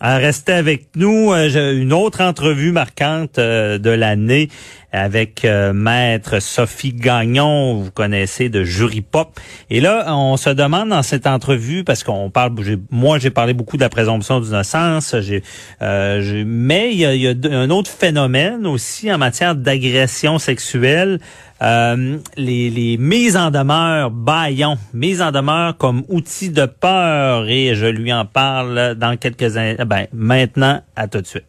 restez 0.00 0.52
avec 0.52 0.86
nous. 0.96 1.32
Euh, 1.32 1.80
une 1.80 1.92
autre 1.92 2.20
entrevue 2.22 2.72
marquante 2.72 3.38
euh, 3.38 3.78
de 3.78 3.90
l'année 3.90 4.48
avec 4.94 5.44
euh, 5.44 5.72
maître 5.72 6.40
Sophie 6.40 6.92
Gagnon, 6.92 7.74
vous 7.74 7.90
connaissez 7.90 8.48
de 8.48 8.62
Jury 8.62 9.00
Pop. 9.00 9.40
Et 9.68 9.80
là, 9.80 10.14
on 10.14 10.36
se 10.36 10.50
demande 10.50 10.90
dans 10.90 11.02
cette 11.02 11.26
entrevue 11.26 11.82
parce 11.82 12.04
qu'on 12.04 12.30
parle, 12.30 12.52
moi 12.90 13.18
j'ai 13.18 13.30
parlé 13.30 13.54
beaucoup 13.54 13.76
de 13.76 13.82
la 13.82 13.88
présomption 13.88 14.40
d'innocence, 14.40 15.16
j'ai, 15.20 15.42
euh, 15.82 16.44
mais 16.46 16.92
il 16.92 16.98
y 16.98 17.06
a, 17.06 17.14
y 17.14 17.26
a, 17.26 17.34
un 17.50 17.70
autre 17.70 17.90
phénomène 17.90 18.66
aussi 18.66 19.12
en 19.12 19.18
matière 19.18 19.56
d'agression 19.56 20.38
sexuelle. 20.38 21.18
Euh, 21.62 22.18
les, 22.36 22.70
les 22.70 22.96
mises 22.96 23.36
en 23.36 23.50
demeure 23.50 24.10
baillons, 24.10 24.76
mises 24.92 25.22
en 25.22 25.32
demeure 25.32 25.76
comme 25.76 26.04
outil 26.08 26.50
de 26.50 26.66
peur 26.66 27.48
et 27.48 27.74
je 27.74 27.86
lui 27.86 28.12
en 28.12 28.26
parle 28.26 28.94
dans 28.96 29.16
quelques. 29.16 29.54
Ben, 29.86 30.06
maintenant, 30.12 30.82
à 30.94 31.08
tout 31.08 31.20
de 31.20 31.26
suite. 31.26 31.46